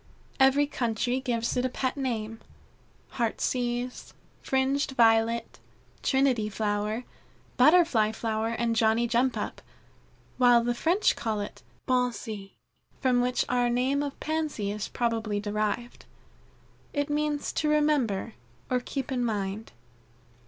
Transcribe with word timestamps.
Every 0.39 0.65
country 0.65 1.19
gives 1.19 1.55
it 1.55 1.63
a 1.63 1.69
pet 1.69 1.95
name 1.95 2.39
Heartsease, 3.17 4.15
Fringed 4.41 4.93
Violet, 4.93 5.59
Trinity 6.01 6.49
Flower, 6.49 7.03
Butterfly 7.57 8.13
flower, 8.13 8.47
and 8.47 8.75
Johnny 8.75 9.07
jump 9.07 9.37
up, 9.37 9.61
while 10.39 10.63
the 10.63 10.73
French 10.73 11.15
call 11.15 11.39
it 11.39 11.61
Pensée, 11.87 12.53
from 12.99 13.21
which 13.21 13.45
our 13.47 13.69
name 13.69 14.01
of 14.01 14.19
Pansy 14.19 14.71
is 14.71 14.87
probably 14.87 15.39
derived. 15.39 16.05
It 16.93 17.11
means 17.11 17.53
to 17.53 17.69
remember 17.69 18.33
or 18.71 18.79
keep 18.79 19.11
in 19.11 19.23
mind. 19.23 19.71